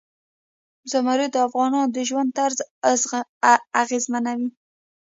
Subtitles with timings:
[0.91, 2.57] زمرد د افغانانو د ژوند طرز
[3.83, 4.49] اغېزمنوي.